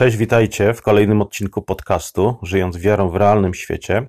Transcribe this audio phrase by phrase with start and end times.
[0.00, 4.06] Cześć, witajcie w kolejnym odcinku podcastu Żyjąc wiarą w realnym świecie.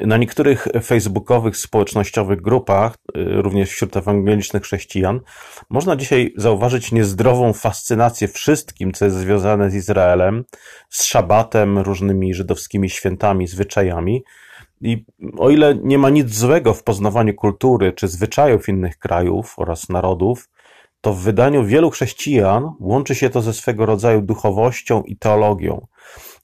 [0.00, 5.20] Na niektórych facebookowych, społecznościowych grupach, y, również wśród ewangelicznych chrześcijan,
[5.70, 10.44] można dzisiaj zauważyć niezdrową fascynację wszystkim, co jest związane z Izraelem,
[10.88, 14.24] z szabatem, różnymi żydowskimi świętami, zwyczajami.
[14.80, 15.04] I
[15.38, 20.48] o ile nie ma nic złego w poznawaniu kultury czy zwyczajów innych krajów oraz narodów,
[21.00, 25.86] to w wydaniu wielu chrześcijan łączy się to ze swego rodzaju duchowością i teologią.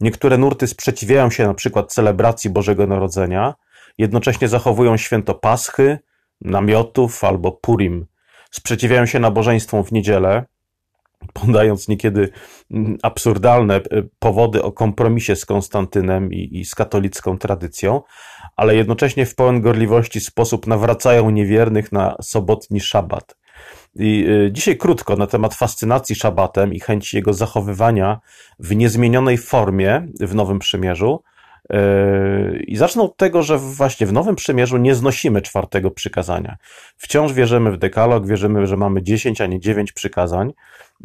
[0.01, 3.55] Niektóre nurty sprzeciwiają się na przykład celebracji Bożego Narodzenia,
[3.99, 5.99] jednocześnie zachowują święto Paschy,
[6.41, 8.07] namiotów albo Purim.
[8.51, 10.45] Sprzeciwiają się nabożeństwom w niedzielę,
[11.33, 12.29] podając niekiedy
[12.71, 13.83] mm, absurdalne e,
[14.19, 18.03] powody o kompromisie z Konstantynem i, i, z katolicką tradycją,
[18.57, 23.37] ale jednocześnie w pełen gorliwości sposób nawracają niewiernych na sobotni szabat.
[23.97, 28.21] I y, dzisiaj krótko na temat fascynacji szabatem i chęci jego zachowywania
[28.59, 31.23] w niezmienionej formie w Nowym Przymierzu.
[31.73, 36.57] Y, I zacznę od tego, że właśnie w Nowym Przymierzu nie znosimy czwartego przykazania.
[36.97, 40.53] Wciąż wierzymy w dekalog, wierzymy, że mamy dziesięć, a nie dziewięć przykazań.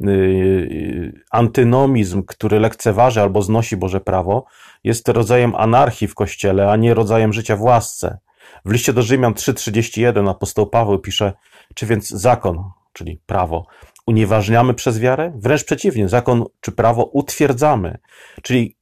[0.08, 4.46] Y, antynomizm, który lekceważy albo znosi Boże prawo,
[4.84, 8.18] jest rodzajem anarchii w Kościele, a nie rodzajem życia w łasce.
[8.66, 11.34] W liście do Rzymian 3,31 apostoł Paweł pisze,
[11.76, 12.64] czy więc zakon,
[13.00, 13.66] czyli prawo,
[14.08, 15.32] unieważniamy przez wiarę?
[15.36, 17.98] Wręcz przeciwnie, zakon czy prawo utwierdzamy.
[18.42, 18.78] Czyli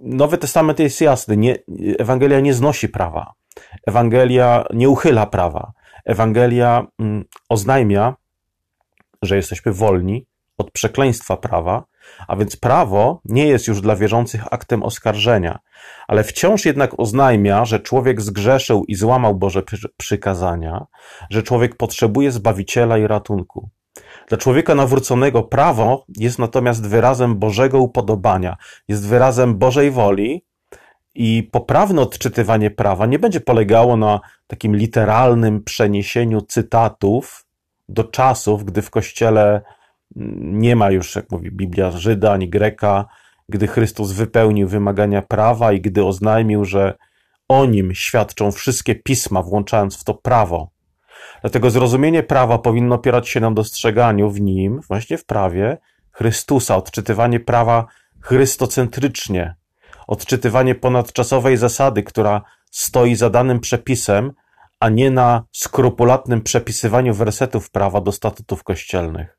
[0.00, 1.58] Nowy Testament jest jasny, nie,
[1.98, 3.32] Ewangelia nie znosi prawa.
[3.86, 5.72] Ewangelia nie uchyla prawa.
[6.04, 8.16] Ewangelia mm, oznajmia,
[9.22, 10.26] że jesteśmy wolni
[10.58, 11.84] od przekleństwa prawa,
[12.28, 15.58] a więc prawo nie jest już dla wierzących aktem oskarżenia,
[16.08, 19.62] ale wciąż jednak oznajmia, że człowiek zgrzeszył i złamał Boże
[19.96, 20.86] przykazania,
[21.30, 23.70] że człowiek potrzebuje zbawiciela i ratunku.
[24.28, 28.56] Dla człowieka nawróconego prawo jest natomiast wyrazem Bożego upodobania,
[28.88, 30.44] jest wyrazem Bożej woli
[31.14, 37.46] i poprawne odczytywanie prawa nie będzie polegało na takim literalnym przeniesieniu cytatów
[37.88, 39.62] do czasów, gdy w kościele
[40.16, 43.04] nie ma już, jak mówi Biblia, Żyda ani Greka,
[43.48, 46.94] gdy Chrystus wypełnił wymagania prawa i gdy oznajmił, że
[47.48, 50.70] o nim świadczą wszystkie pisma, włączając w to prawo.
[51.40, 55.78] Dlatego zrozumienie prawa powinno opierać się na dostrzeganiu w nim, właśnie w prawie,
[56.12, 57.86] Chrystusa, odczytywanie prawa
[58.20, 59.54] chrystocentrycznie,
[60.06, 64.32] odczytywanie ponadczasowej zasady, która stoi za danym przepisem,
[64.80, 69.37] a nie na skrupulatnym przepisywaniu wersetów prawa do statutów kościelnych.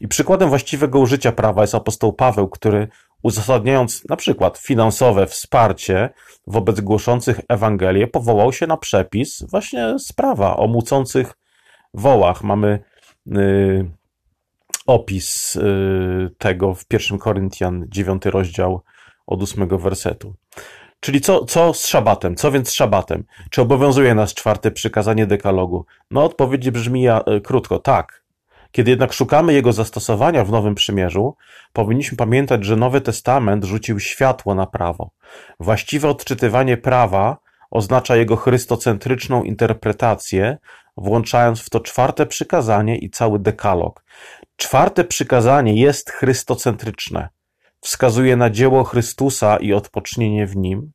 [0.00, 2.88] I przykładem właściwego użycia prawa jest apostoł Paweł, który
[3.22, 6.10] uzasadniając na przykład finansowe wsparcie
[6.46, 11.32] wobec głoszących Ewangelię, powołał się na przepis właśnie z prawa o mucących
[11.94, 12.42] wołach.
[12.42, 12.78] Mamy
[13.26, 13.90] y,
[14.86, 18.82] opis y, tego w 1 Koryntian 9 rozdział
[19.26, 20.34] od 8 wersetu.
[21.00, 22.36] Czyli co, co z szabatem?
[22.36, 23.24] Co więc z szabatem?
[23.50, 25.86] Czy obowiązuje nas czwarte przykazanie dekalogu?
[26.10, 28.19] No odpowiedź brzmi ja, y, krótko, tak.
[28.72, 31.36] Kiedy jednak szukamy jego zastosowania w Nowym Przymierzu,
[31.72, 35.10] powinniśmy pamiętać, że Nowy Testament rzucił światło na prawo.
[35.60, 37.36] Właściwe odczytywanie prawa
[37.70, 40.58] oznacza jego chrystocentryczną interpretację,
[40.96, 44.04] włączając w to czwarte przykazanie i cały dekalog.
[44.56, 47.28] Czwarte przykazanie jest chrystocentryczne.
[47.80, 50.92] Wskazuje na dzieło Chrystusa i odpocznienie w nim.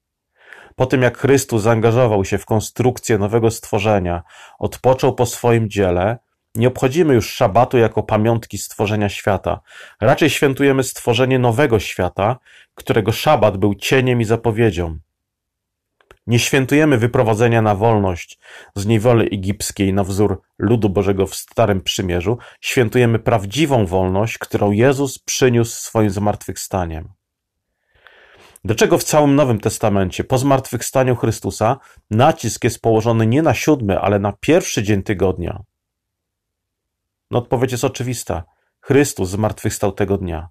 [0.76, 4.24] Po tym jak Chrystus zaangażował się w konstrukcję nowego stworzenia,
[4.60, 6.18] odpoczął po swoim dziele,
[6.56, 9.60] nie obchodzimy już szabatu jako pamiątki stworzenia świata.
[10.02, 12.38] Raczej świętujemy stworzenie nowego świata,
[12.76, 15.00] którego szabat był cieniem i zapowiedzią.
[16.28, 18.40] Nie świętujemy wyprowadzenia na wolność
[18.76, 22.38] z niewoli egipskiej na wzór ludu Bożego w Starym Przymierzu.
[22.62, 27.10] Świętujemy prawdziwą wolność, którą Jezus przyniósł swoim zmartwychwstaniem.
[28.66, 31.78] Dlaczego w całym Nowym Testamencie po zmartwychwstaniu Chrystusa
[32.12, 35.64] nacisk jest położony nie na siódmy, ale na pierwszy dzień tygodnia?
[37.32, 38.44] No odpowiedź jest oczywista.
[38.82, 40.50] Chrystus zmartwychwstał tego dnia.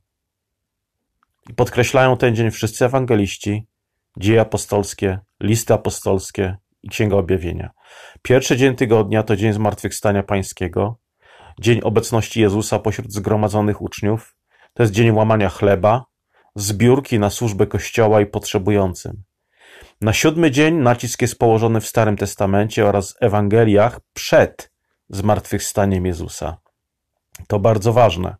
[1.51, 3.67] I podkreślają ten dzień wszyscy ewangeliści,
[4.19, 7.71] dzieje apostolskie, listy apostolskie i Księga Objawienia.
[8.23, 10.99] Pierwszy dzień tygodnia to dzień zmartwychwstania pańskiego,
[11.61, 14.37] dzień obecności Jezusa pośród zgromadzonych uczniów,
[14.75, 16.05] to jest dzień łamania chleba,
[16.55, 19.23] zbiórki na służbę Kościoła i potrzebującym.
[20.01, 24.73] Na siódmy dzień nacisk jest położony w Starym Testamencie oraz Ewangeliach przed
[25.09, 26.57] zmartwychwstaniem Jezusa.
[27.47, 28.37] To bardzo ważne.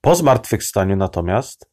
[0.00, 1.70] Po zmartwychwstaniu natomiast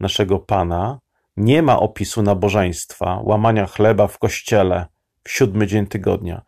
[0.00, 0.98] naszego Pana
[1.36, 4.86] nie ma opisu nabożeństwa, łamania chleba w kościele
[5.24, 6.42] w siódmy dzień tygodnia.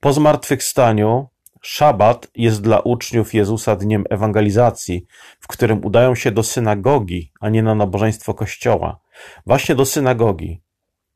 [0.00, 1.28] Po zmartwychwstaniu
[1.62, 5.06] Szabat jest dla uczniów Jezusa dniem ewangelizacji,
[5.40, 9.00] w którym udają się do synagogi, a nie na nabożeństwo kościoła.
[9.46, 10.60] Właśnie do synagogi,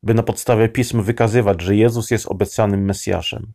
[0.03, 3.53] by na podstawie pism wykazywać, że Jezus jest obiecanym Mesjaszem.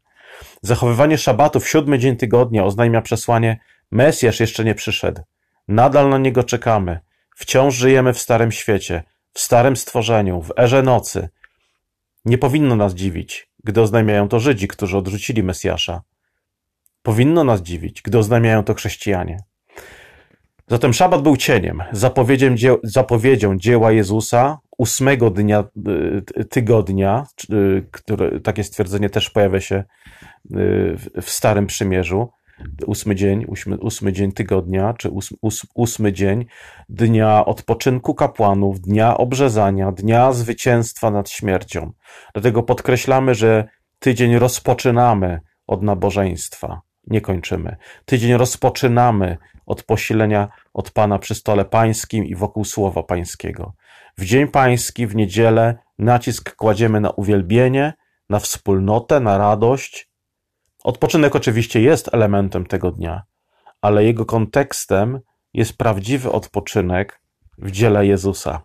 [0.62, 3.60] Zachowywanie szabatu w siódmy dzień tygodnia oznajmia przesłanie:
[3.90, 5.22] Mesjasz jeszcze nie przyszedł.
[5.68, 7.00] Nadal na niego czekamy.
[7.36, 9.02] Wciąż żyjemy w starym świecie,
[9.32, 11.28] w starym stworzeniu, w erze nocy.
[12.24, 16.02] Nie powinno nas dziwić, gdy oznajmiają to Żydzi, którzy odrzucili Mesjasza.
[17.02, 19.38] Powinno nas dziwić, gdy oznajmiają to chrześcijanie.
[20.68, 25.64] Zatem szabat był cieniem, zapowiedzią, dzieł, zapowiedzią dzieła Jezusa, ósmego dnia
[26.38, 29.84] y, tygodnia, y, które, takie stwierdzenie też pojawia się y,
[31.22, 32.30] w Starym Przymierzu,
[32.86, 35.36] ósmy dzień, ósmy, ósmy dzień tygodnia, czy ósmy,
[35.74, 36.46] ósmy dzień
[36.88, 41.92] dnia odpoczynku kapłanów, dnia obrzezania, dnia zwycięstwa nad śmiercią.
[42.34, 43.68] Dlatego podkreślamy, że
[43.98, 47.76] tydzień rozpoczynamy od nabożeństwa, nie kończymy.
[48.04, 49.36] Tydzień rozpoczynamy
[49.66, 53.74] od posilenia od Pana przy stole pańskim i wokół słowa pańskiego.
[54.18, 57.92] W Dzień Pański, w niedzielę, nacisk kładziemy na uwielbienie,
[58.30, 60.09] na wspólnotę, na radość.
[60.84, 63.22] Odpoczynek oczywiście jest elementem tego dnia,
[63.80, 65.20] ale jego kontekstem
[65.54, 67.22] jest prawdziwy odpoczynek
[67.58, 68.60] w dziele Jezusa.